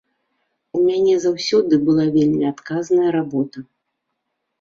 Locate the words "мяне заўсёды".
0.85-1.77